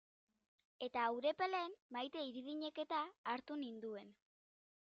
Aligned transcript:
Eta 0.85 1.03
Urepelen 1.17 1.77
Maite 1.97 2.25
Idirinek-eta 2.31 3.03
hartu 3.35 3.63
ninduen. 3.65 4.15